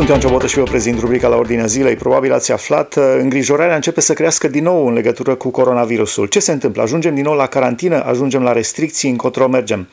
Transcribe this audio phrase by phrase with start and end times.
[0.00, 1.96] Sunt Ioan Ciobotă și vă prezint rubrica la ordinea zilei.
[1.96, 6.26] Probabil ați aflat, uh, îngrijorarea începe să crească din nou în legătură cu coronavirusul.
[6.26, 6.82] Ce se întâmplă?
[6.82, 8.04] Ajungem din nou la carantină?
[8.04, 9.10] Ajungem la restricții?
[9.10, 9.88] Încotro mergem?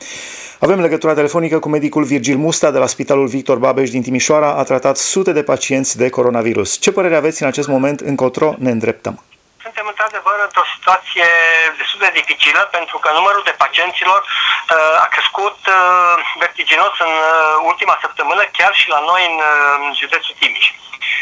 [0.58, 4.52] Avem legătura telefonică cu medicul Virgil Musta de la Spitalul Victor Babeș din Timișoara.
[4.52, 6.76] A tratat sute de pacienți de coronavirus.
[6.76, 8.00] Ce părere aveți în acest moment?
[8.00, 9.22] Încotro ne îndreptăm
[9.68, 11.28] suntem într-adevăr într-o situație
[11.80, 15.76] destul de dificilă pentru că numărul de pacienților uh, a crescut uh,
[16.42, 20.66] vertiginos în uh, ultima săptămână, chiar și la noi în uh, județul Timiș.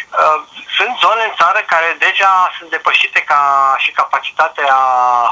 [0.06, 0.40] Uh,
[0.76, 3.40] sunt zone în țară care deja sunt depășite ca
[3.78, 4.74] și capacitatea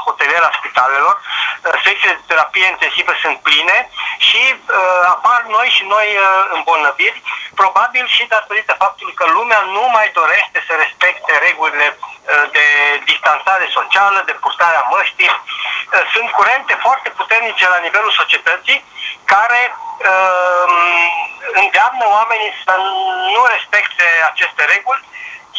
[0.05, 5.83] hotelieră a spitalelor, uh, secțiile de terapie intensivă sunt pline și uh, apar noi și
[5.95, 6.25] noi uh,
[6.55, 7.21] îmbolnăviri,
[7.55, 12.67] probabil și datorită faptului că lumea nu mai dorește să respecte regulile uh, de
[13.05, 15.31] distanțare socială, de purtarea măștii.
[15.31, 18.83] Uh, sunt curente foarte puternice la nivelul societății
[19.25, 19.61] care
[20.11, 21.24] uh,
[21.61, 22.73] îndeamnă oamenii să
[23.35, 25.03] nu respecte aceste reguli,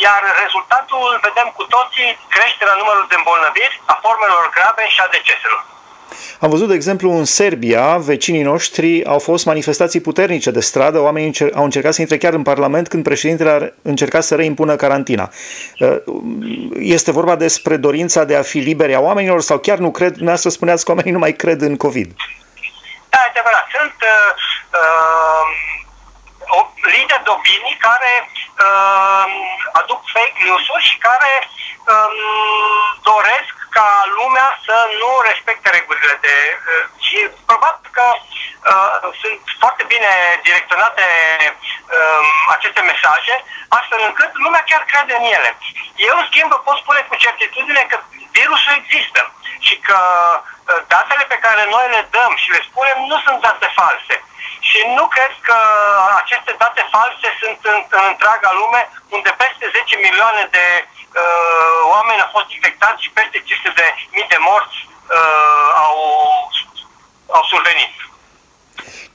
[0.06, 5.08] iar rezultatul îl vedem cu toții, creșterea numărului de îmbolnăviri, a formelor grave și a
[5.16, 5.62] deceselor.
[6.40, 11.52] Am văzut, de exemplu, în Serbia, vecinii noștri au fost manifestații puternice de stradă, oamenii
[11.54, 15.30] au încercat să intre chiar în Parlament când președintele a încercat să reimpună carantina.
[15.78, 15.96] Uh,
[16.78, 20.50] este vorba despre dorința de a fi liberi a oamenilor sau chiar nu cred, dumneavoastră
[20.50, 22.12] spuneați că oamenii nu mai cred în COVID?
[23.08, 23.66] Da, adevărat.
[23.78, 24.34] Sunt uh,
[24.80, 25.75] uh,
[26.94, 28.12] lideri de opinii care
[28.66, 29.26] uh,
[29.72, 32.10] aduc fake news-uri și care uh,
[33.10, 36.34] doresc ca lumea să nu respecte regulile de...
[36.56, 37.18] Uh, și
[37.50, 38.06] probabil că
[38.72, 40.12] uh, sunt foarte bine
[40.46, 41.04] direcționate
[41.96, 42.22] uh,
[42.56, 43.34] aceste mesaje,
[43.78, 45.50] astfel încât lumea chiar crede în ele.
[46.08, 47.96] Eu, în schimb, vă pot spune cu certitudine că
[48.38, 49.20] virusul există
[49.66, 49.98] și că
[50.40, 54.14] uh, datele pe care noi le dăm și le spunem nu sunt date false.
[54.76, 55.58] Și nu cred că
[56.22, 58.82] aceste date false sunt în, în întreaga lume,
[59.16, 63.86] unde peste 10 milioane de uh, oameni au fost infectați și peste 500 de
[64.16, 64.78] mii de morți
[65.16, 65.96] uh, au,
[67.36, 67.92] au survenit.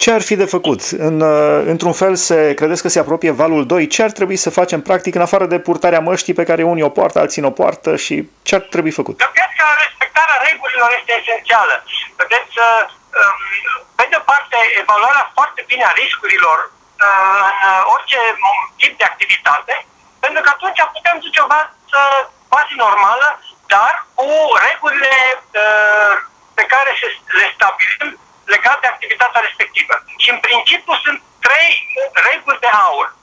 [0.03, 0.81] Ce ar fi de făcut?
[1.07, 3.87] În, uh, într-un fel, se, credeți că se apropie valul 2?
[3.95, 6.95] Ce ar trebui să facem practic în afară de purtarea măștii pe care unii o
[6.97, 8.15] poartă, alții nu o poartă și
[8.47, 9.15] ce ar trebui făcut?
[9.25, 11.75] Eu cred că respectarea regulilor este esențială.
[12.21, 13.00] Vedeți, uh, um,
[13.95, 18.19] pe de parte, evaluarea foarte bine a riscurilor uh, în orice
[18.77, 19.85] tip de activitate,
[20.19, 21.99] pentru că atunci putem duce o viață
[22.49, 23.27] quasi normală,
[23.73, 24.27] dar cu
[24.67, 25.13] regulile
[26.53, 26.91] pe care
[27.39, 29.93] le stabilim legat de activitatea respectivă.
[30.17, 31.73] Și în principiu sunt trei
[32.27, 33.15] reguli de aur.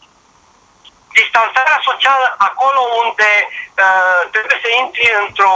[1.21, 5.55] Distanțarea socială acolo unde uh, trebuie să intri într-o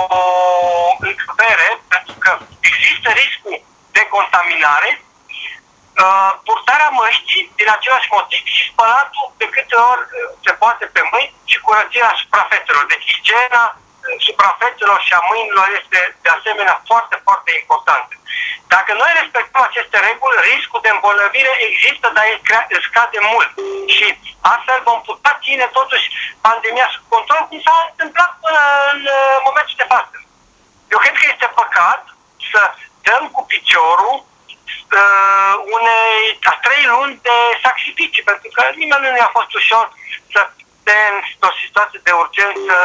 [0.99, 3.57] încăpere, pentru că există riscul
[4.03, 4.91] de contaminare,
[6.05, 11.03] uh, purtarea măștii din același motiv și spălatul de câte ori uh, se poate pe
[11.11, 12.85] mâini și curățirea suprafețelor.
[12.93, 13.65] Deci igiena
[14.27, 18.15] suprafețelor și a mâinilor este de asemenea foarte, foarte importantă.
[18.75, 22.25] Dacă noi respectăm aceste reguli, riscul de îmbolnăvire există, dar
[22.75, 23.51] el scade mult.
[23.95, 24.07] Și
[24.53, 26.07] astfel vom putea ține totuși
[26.47, 30.17] pandemia sub control, cum s-a întâmplat până în uh, momentul de față.
[30.93, 32.03] Eu cred că este păcat
[32.53, 32.61] să
[33.07, 39.31] dăm cu piciorul uh, unei a trei luni de sacrificii, pentru că nimeni nu ne-a
[39.39, 39.85] fost ușor
[40.33, 40.41] să
[40.91, 42.77] într-o situație de urgență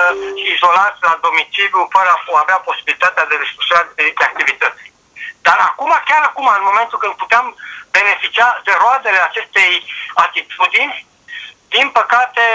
[0.54, 4.84] izolați la domiciliu fără a avea posibilitatea de desfășurare de activități.
[5.42, 7.56] Dar acum, chiar acum, în momentul când puteam
[7.92, 9.74] beneficia de roadele acestei
[10.14, 11.06] atitudini,
[11.68, 12.46] din păcate,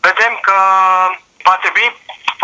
[0.00, 0.56] vedem că
[1.42, 1.88] va trebui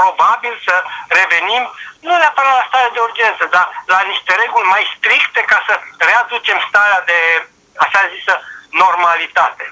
[0.01, 0.75] probabil să
[1.21, 1.63] revenim
[2.07, 5.73] nu neapărat la starea de urgență, dar la niște reguli mai stricte ca să
[6.11, 7.19] readucem starea de,
[7.85, 8.35] așa zisă,
[8.83, 9.65] normalitate.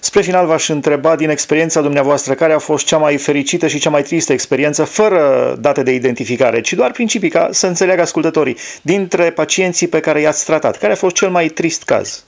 [0.00, 3.90] Spre final v-aș întreba din experiența dumneavoastră care a fost cea mai fericită și cea
[3.90, 9.30] mai tristă experiență fără date de identificare, ci doar principii ca să înțeleagă ascultătorii dintre
[9.30, 10.78] pacienții pe care i-ați tratat.
[10.78, 12.24] Care a fost cel mai trist caz?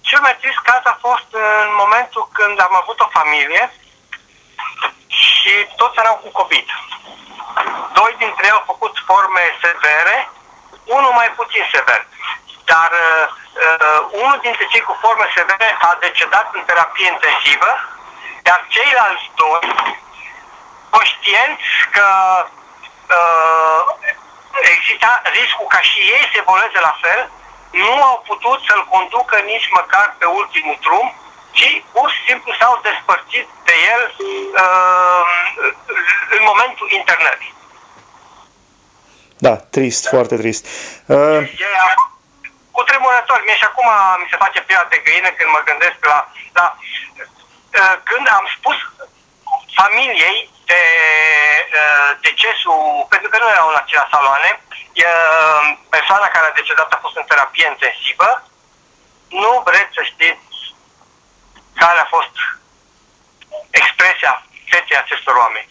[0.00, 3.72] Cel mai trist caz a fost în momentul când am avut o familie
[5.26, 6.68] și toți erau cu COVID.
[7.92, 10.16] Doi dintre ei au făcut forme severe,
[10.84, 12.06] unul mai puțin sever.
[12.64, 13.26] Dar uh,
[13.64, 17.70] uh, unul dintre cei cu forme severe a decedat în terapie intensivă,
[18.46, 19.62] iar ceilalți doi,
[20.90, 22.08] conștienți că
[23.16, 23.80] uh,
[24.74, 27.30] exista riscul ca și ei să evolueze la fel,
[27.70, 31.14] nu au putut să-l conducă nici măcar pe ultimul drum,
[31.58, 35.22] ci pur și simplu s-au despărțit de el uh,
[36.36, 37.52] în momentul internării.
[39.46, 40.66] Da, trist, foarte trist.
[41.06, 41.42] Uh
[42.78, 43.38] cu tremurător.
[43.44, 43.88] Mie și acum
[44.20, 46.18] mi se face piața de găină când mă gândesc la,
[46.58, 46.66] la
[47.80, 48.78] uh, când am spus
[49.80, 50.40] familiei
[50.70, 50.82] de
[51.80, 52.82] uh, decesul,
[53.12, 55.62] pentru că nu erau în acelea saloane, uh,
[55.94, 58.28] persoana care a decedat a fost în terapie intensivă,
[59.42, 60.47] nu vreți să știți
[61.82, 62.34] care a fost
[63.70, 64.32] expresia
[64.70, 65.68] feței acestor oameni.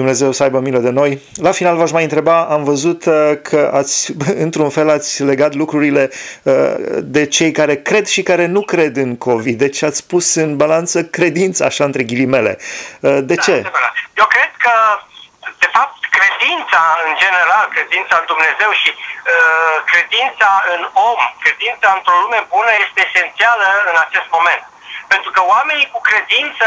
[0.00, 1.10] Dumnezeu să aibă milă de noi.
[1.46, 4.12] La final v-aș mai întreba, am văzut uh, că ați,
[4.46, 6.10] într-un fel ați legat lucrurile
[6.42, 6.74] uh,
[7.16, 9.58] de cei care cred și care nu cred în COVID.
[9.58, 12.52] Deci ați pus în balanță credința, așa între ghilimele.
[13.00, 13.54] Uh, de ce?
[13.60, 13.70] Da,
[14.20, 14.74] Eu cred că,
[15.64, 22.16] de fapt, credința în general, credința în Dumnezeu și uh, credința în om, credința într-o
[22.22, 24.62] lume bună este esențială în acest moment.
[25.12, 26.66] Pentru că oamenii cu credință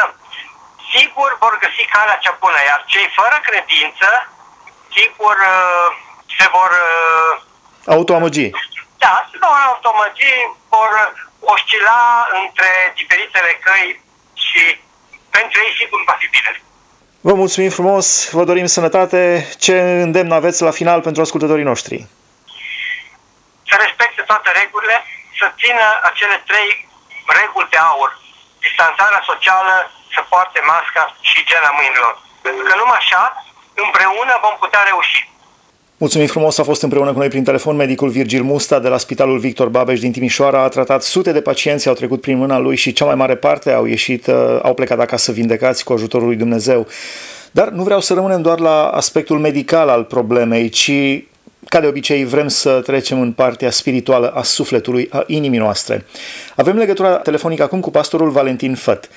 [0.93, 4.07] sigur vor găsi calea cea bună, iar cei fără credință,
[4.97, 5.87] sigur uh,
[6.37, 6.71] se vor...
[6.87, 8.49] Uh, Autoamăgi.
[9.03, 10.33] Da, se vor autoamăgi,
[10.69, 10.91] vor
[11.39, 12.69] oscila între
[12.99, 14.01] diferitele căi
[14.45, 14.61] și
[15.29, 16.51] pentru ei sigur va fi bine.
[17.21, 19.47] Vă mulțumim frumos, vă dorim sănătate.
[19.59, 19.75] Ce
[20.05, 22.07] îndemn aveți la final pentru ascultătorii noștri?
[23.69, 24.97] Să respecte toate regulile,
[25.39, 26.89] să țină acele trei
[27.39, 28.11] reguli de aur.
[28.65, 29.75] Distanțarea socială,
[30.15, 32.13] să poarte masca și gela mâinilor.
[32.45, 33.23] Pentru că numai așa,
[33.83, 35.19] împreună vom putea reuși.
[35.99, 39.39] Mulțumim frumos, a fost împreună cu noi prin telefon medicul Virgil Musta de la Spitalul
[39.39, 40.61] Victor Babeș din Timișoara.
[40.61, 43.71] A tratat sute de pacienți, au trecut prin mâna lui și cea mai mare parte
[43.71, 46.87] au ieșit, uh, au plecat acasă vindecați cu ajutorul lui Dumnezeu.
[47.51, 50.91] Dar nu vreau să rămânem doar la aspectul medical al problemei, ci
[51.69, 56.05] ca de obicei, vrem să trecem în partea spirituală a sufletului, a inimii noastre.
[56.55, 59.09] Avem legătura telefonică acum cu pastorul Valentin Făt.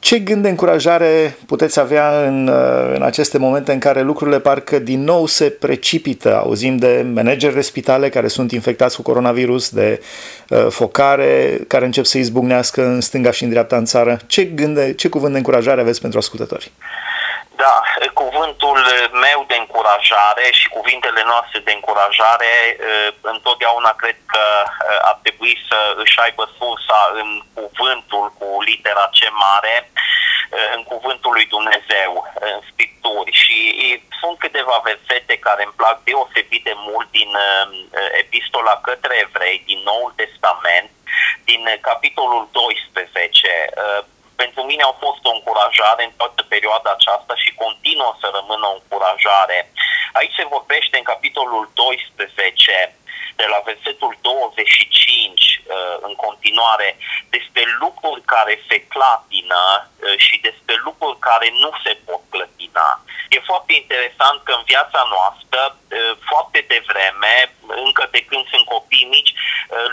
[0.00, 4.78] Ce gând de încurajare puteți avea în, uh, în aceste momente în care lucrurile parcă
[4.78, 6.36] din nou se precipită?
[6.36, 10.00] Auzim de manageri de spitale care sunt infectați cu coronavirus, de
[10.48, 14.20] uh, focare care încep să izbucnească în stânga și în dreapta în țară.
[14.26, 16.72] Ce, gând de, ce cuvânt de încurajare aveți pentru ascultători?
[17.64, 17.82] Da,
[18.14, 18.78] cuvântul
[19.12, 22.52] meu de încurajare și cuvintele noastre de încurajare
[23.20, 24.44] întotdeauna cred că
[25.02, 29.90] ar trebui să își aibă sursa în cuvântul cu litera C mare,
[30.74, 32.10] în cuvântul lui Dumnezeu,
[32.40, 33.32] în Scripturi.
[33.32, 33.58] Și
[34.20, 37.30] sunt câteva versete care îmi plac deosebit de mult din
[38.22, 40.90] epistola către evrei, din Noul Testament,
[41.44, 43.70] din capitolul 12
[44.42, 48.76] pentru mine au fost o încurajare în toată perioada aceasta și continuă să rămână o
[48.78, 49.58] încurajare.
[50.18, 52.94] Aici se vorbește în capitolul 12
[53.40, 56.88] de la versetul 25 uh, în continuare
[57.36, 62.88] despre lucruri care se clatină uh, și despre lucruri care nu se pot clătina.
[63.34, 67.34] E foarte interesant că în viața noastră, uh, foarte devreme,
[68.00, 69.32] încă de când sunt copii mici,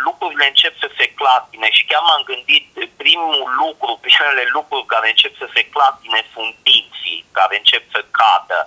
[0.05, 2.65] lucrurile încep să se clatine și chiar m-am gândit,
[3.03, 8.59] primul lucru, primele lucruri care încep să se clatine sunt dinții, care încep să cadă.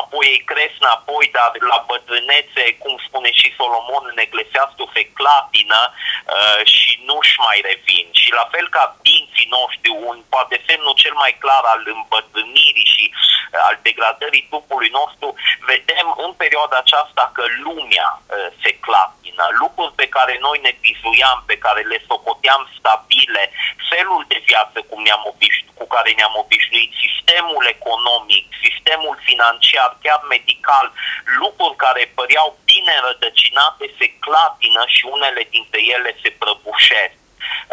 [0.00, 5.80] Apoi ei cresc înapoi, dar la bătrânețe, cum spune și Solomon în Eclesiastul, se clatină
[5.94, 8.06] uh, și nu-și mai revin.
[8.20, 12.97] Și la fel ca dinții noștri, un poate semnul cel mai clar al îmbătrânirii și
[12.97, 12.97] uh,
[13.68, 15.28] al degradării trupului nostru,
[15.72, 19.44] vedem în perioada aceasta că lumea uh, se clatină.
[19.62, 23.44] Lucruri pe care noi ne bizuiam, pe care le socoteam stabile,
[23.90, 30.20] felul de viață cum ne-am obișnuit, cu care ne-am obișnuit, sistemul economic, sistemul financiar, chiar
[30.34, 30.86] medical,
[31.42, 37.16] lucruri care păreau bine rădăcinate se clatină și unele dintre ele se prăbușesc.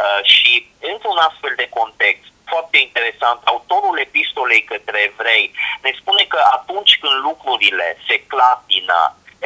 [0.03, 0.51] Uh, și
[0.91, 5.45] într-un astfel de context, foarte interesant, autorul epistolei către evrei
[5.85, 8.99] ne spune că atunci când lucrurile se clatină,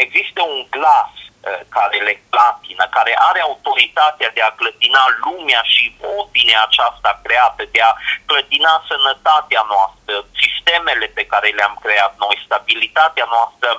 [0.03, 5.83] există un glas uh, care le clatină, care are autoritatea de a clătina lumea și
[6.17, 7.91] ordinea aceasta creată, de a
[8.29, 13.69] clătina sănătatea noastră, sistemele pe care le-am creat noi, stabilitatea noastră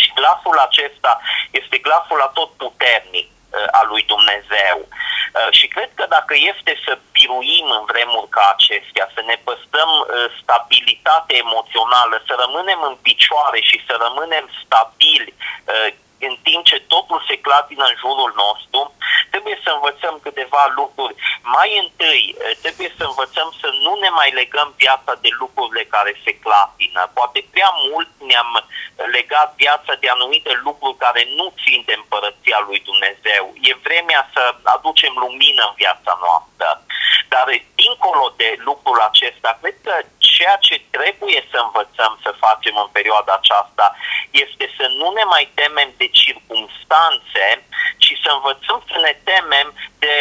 [0.00, 1.12] și glasul acesta
[1.50, 4.76] este glasul atot puternic uh, al lui Dumnezeu.
[5.36, 9.90] Uh, și cred că dacă este să biruim în vremuri ca acestea, să ne păstrăm
[9.98, 10.06] uh,
[10.42, 15.34] stabilitate emoțională, să rămânem în picioare și să rămânem stabili
[16.28, 18.80] în timp ce totul se clatină în jurul nostru,
[19.36, 21.14] trebuie să învățăm câteva lucruri.
[21.56, 26.12] Mai întâi, eh, trebuie să învățăm să nu ne mai legăm viața de lucrurile care
[26.24, 27.00] se clatină.
[27.18, 28.50] Poate prea mult ne-am
[29.16, 33.44] legat viața de anumite lucruri care nu țin de împărăția lui Dumnezeu.
[33.70, 34.42] E vremea să
[34.76, 36.68] aducem lumină în viața noastră.
[37.28, 37.46] Dar
[37.82, 43.32] dincolo de lucrul acesta, cred că ceea ce trebuie să învățăm să facem în perioada
[43.36, 43.86] aceasta
[44.30, 47.66] este să nu ne mai temem de circumstanțe, ci
[48.26, 49.68] să învățăm să ne temem
[50.02, 50.14] de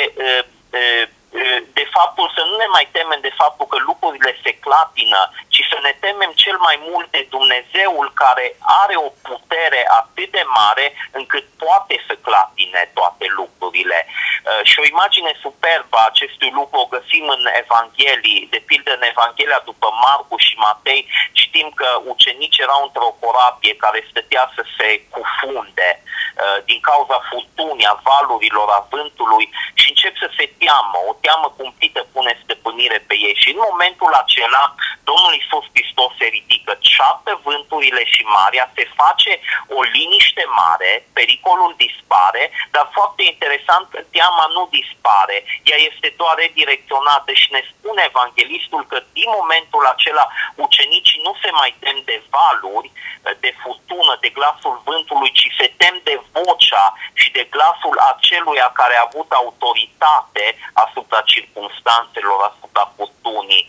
[1.77, 5.21] de faptul să nu ne mai temem de faptul că lucrurile se clatină,
[5.55, 8.45] ci să ne temem cel mai mult de Dumnezeul care
[8.83, 10.85] are o putere atât de mare
[11.19, 13.99] încât poate să clatine toate lucrurile.
[14.07, 19.03] Uh, și o imagine superbă a acestui lucru o găsim în Evanghelii, de pildă în
[19.13, 21.01] Evanghelia după Marcu și Matei,
[21.43, 27.91] știm că ucenicii erau într-o corabie care stătea să se cufunde uh, din cauza furtunii,
[27.93, 29.45] a valurilor, a vântului
[29.79, 33.35] și încep să se teamă, o teamă cumplită pune stăpânire pe ei.
[33.41, 34.63] Și în momentul acela
[35.09, 39.31] Domnul Iisus Hristos se ridică, ceaptă vânturile și marea, se face
[39.77, 46.35] o liniște mare, pericolul dispare, dar foarte interesant că teama nu dispare, ea este doar
[46.37, 50.25] redirecționată și ne spune evanghelistul că din momentul acela
[50.55, 52.91] ucenicii nu se mai tem de valuri,
[53.39, 58.95] de furtună, de glasul vântului, ci se tem de vocea și de glasul aceluia care
[58.97, 63.65] a avut autoritate asupra circumstanțelor, asupra furtunii.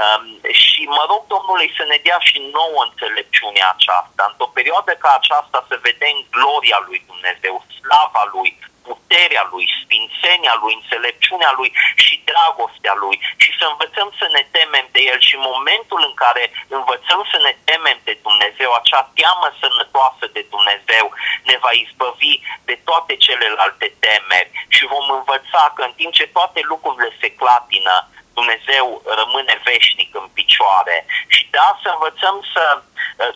[0.00, 4.22] Um, și mă rog Domnului să ne dea și nouă înțelepciunea aceasta.
[4.30, 8.50] Într-o perioadă ca aceasta să vedem gloria lui Dumnezeu, slava lui,
[8.90, 11.70] puterea lui, sfințenia lui, înțelepciunea lui
[12.04, 13.16] și dragostea lui.
[13.42, 15.18] Și să învățăm să ne temem de el.
[15.26, 16.44] Și în momentul în care
[16.78, 21.06] învățăm să ne temem de Dumnezeu, acea teamă sănătoasă de Dumnezeu
[21.48, 22.34] ne va izbăvi
[22.68, 24.50] de toate celelalte temeri.
[24.74, 27.94] Și vom învăța că în timp ce toate lucrurile se clatină,
[28.34, 31.06] Dumnezeu rămâne veșnic în picioare.
[31.26, 32.82] Și da, să învățăm să,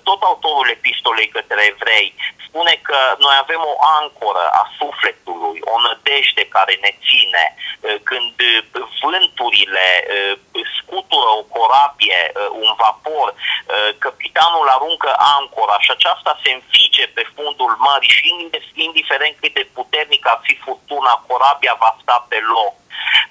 [0.02, 2.14] tot autorul epistolei către evrei
[2.46, 7.44] spune că noi avem o ancoră a sufletului, o nădejde care ne ține.
[8.02, 8.34] Când
[9.02, 9.86] vânturile
[10.78, 13.34] scutură o corabie, un vapor,
[13.98, 18.24] capitanul aruncă ancora și aceasta se înfige pe fundul mării și
[18.74, 22.74] indiferent cât de puternic ar fi furtuna, corabia va sta pe loc.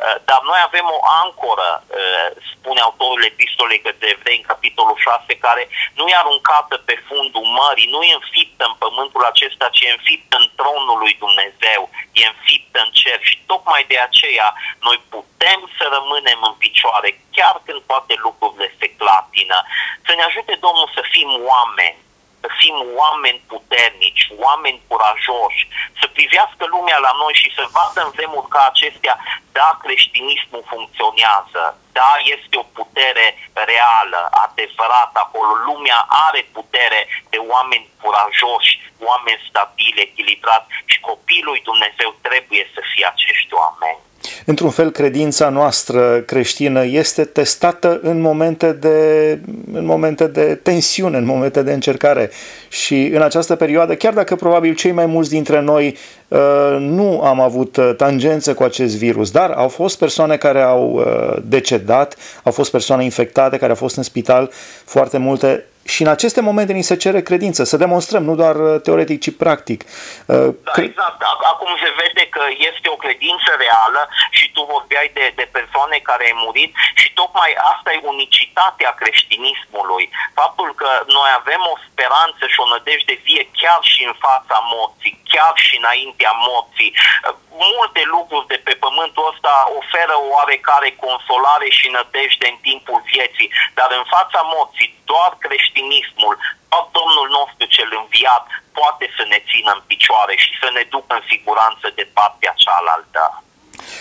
[0.03, 5.43] Uh, dar noi avem o ancoră, uh, spune autorul epistolei către evrei în capitolul 6,
[5.45, 5.63] care
[5.97, 10.35] nu e aruncată pe fundul mării, nu e înfiptă în pământul acesta, ci e înfiptă
[10.39, 11.81] în tronul lui Dumnezeu,
[12.19, 14.47] e înfiptă în cer și tocmai de aceea
[14.87, 19.57] noi putem să rămânem în picioare, chiar când toate lucrurile se clatină.
[20.05, 22.02] Să ne ajute Domnul să fim oameni
[22.43, 25.61] să fim oameni puternici, oameni curajoși,
[25.99, 29.15] să privească lumea la noi și să vadă în vremuri ca acestea,
[29.57, 31.63] da, creștinismul funcționează,
[31.97, 33.27] da, este o putere
[33.71, 35.51] reală, adevărată acolo.
[35.69, 37.01] Lumea are putere
[37.33, 38.73] de oameni curajoși,
[39.09, 44.02] oameni stabili, echilibrați și copilul lui Dumnezeu trebuie să fie acești oameni.
[44.45, 49.39] Într-un fel, credința noastră creștină este testată în momente de,
[49.73, 52.31] în momente de tensiune, în momente de încercare.
[52.69, 55.97] Și în această perioadă, chiar dacă probabil cei mai mulți dintre noi
[56.27, 56.39] uh,
[56.79, 61.41] nu am avut uh, tangență cu acest virus, dar au fost persoane care au uh,
[61.43, 64.49] decedat, au fost persoane infectate care au fost în spital,
[64.85, 68.81] foarte multe și în aceste momente ni se cere credință, să demonstrăm, nu doar uh,
[68.85, 69.79] teoretic, ci practic.
[69.83, 71.19] Uh, da, exact.
[71.51, 74.01] Acum se vede că este o credință reală
[74.32, 80.05] și tu vorbeai de, de persoane care au murit și tocmai asta e unicitatea creștinismului.
[80.33, 85.19] Faptul că noi avem o speranță și o nădejde vie chiar și în fața morții,
[85.33, 86.91] chiar și înaintea morții.
[86.95, 87.35] Uh,
[87.71, 93.89] multe lucruri de pe pământul ăsta oferă oarecare consolare și nădejde în timpul vieții, dar
[93.99, 96.35] în fața morții doar creștinismul,
[96.69, 98.45] doar Domnul nostru cel înviat
[98.79, 103.43] poate să ne țină în picioare și să ne ducă în siguranță de partea cealaltă.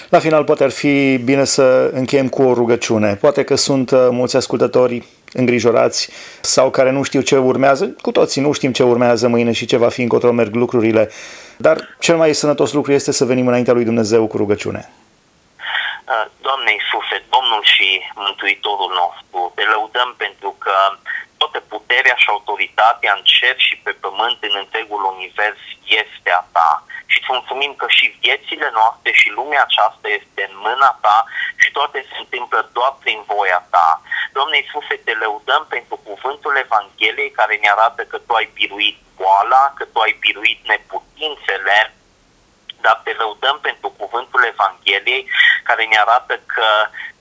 [0.08, 3.14] La final poate ar fi bine să încheiem cu o rugăciune.
[3.14, 7.96] Poate că sunt uh, mulți ascultători îngrijorați sau care nu știu ce urmează.
[8.00, 11.10] Cu toții nu știm ce urmează mâine și ce va fi încotro merg lucrurile.
[11.56, 14.82] Dar cel mai sănătos lucru este să venim înaintea lui Dumnezeu cu rugăciune.
[16.12, 20.74] Uh, Doamne Iisuse, Domnul și Mântuitorul nostru, te lăudăm pentru că
[21.40, 25.60] toată puterea și autoritatea în cer și pe pământ, în întregul univers,
[26.02, 26.72] este a ta.
[27.12, 31.18] Și îți mulțumim că și viețile noastre și lumea aceasta este în mâna ta
[31.62, 33.88] și toate se întâmplă doar prin voia ta.
[34.36, 39.72] Doamne Iisuse, te lăudăm pentru cuvântul Evangheliei care ne arată că tu ai biruit boala,
[39.76, 41.78] că tu ai biruit neputințele,
[42.84, 45.28] dar te lăudăm pentru cuvântul Evangheliei
[45.62, 46.66] care ne arată că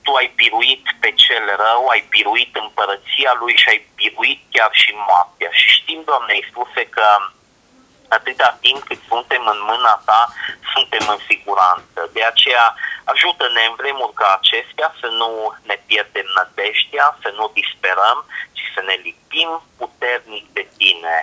[0.04, 4.92] tu ai biruit pe cel rău, ai biruit împărăția lui și ai biruit chiar și
[5.08, 5.50] moartea.
[5.52, 7.06] Și știm, Doamne Iisuse, că
[8.18, 10.22] atâta timp cât suntem în mâna ta,
[10.74, 12.00] suntem în siguranță.
[12.18, 12.76] De aceea,
[13.14, 15.32] ajută-ne în vremuri ca acestea să nu
[15.70, 18.20] ne pierdem nădejdea, să nu disperăm,
[18.58, 21.18] ci să ne lipim puternic de tine.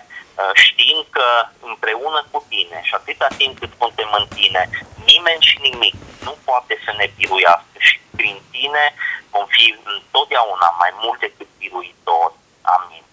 [0.54, 1.28] știind că
[1.60, 4.62] împreună cu tine și atâta timp cât suntem în tine,
[5.04, 5.94] nimeni și nimic
[6.26, 8.94] nu poate să ne biruiască și prin tine
[9.30, 12.34] vom fi întotdeauna mai mult decât biruitori.
[12.62, 13.04] Amin.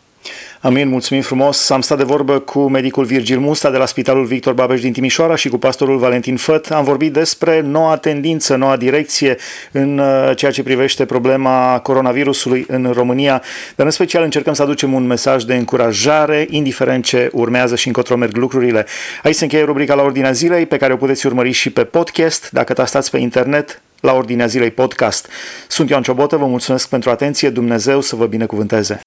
[0.66, 1.70] Amin, mulțumim frumos.
[1.70, 5.36] Am stat de vorbă cu medicul Virgil Musta de la Spitalul Victor Babeș din Timișoara
[5.36, 6.72] și cu pastorul Valentin Făt.
[6.72, 9.38] Am vorbit despre noua tendință, noua direcție
[9.72, 13.42] în uh, ceea ce privește problema coronavirusului în România,
[13.76, 18.16] dar în special încercăm să aducem un mesaj de încurajare, indiferent ce urmează și încotro
[18.16, 18.86] merg lucrurile.
[19.24, 22.52] Aici se încheie rubrica la ordinea zilei, pe care o puteți urmări și pe podcast,
[22.52, 25.28] dacă tastați pe internet, la ordinea zilei podcast.
[25.68, 29.00] Sunt Ioan Ciobotă, vă mulțumesc pentru atenție, Dumnezeu să vă binecuvânteze.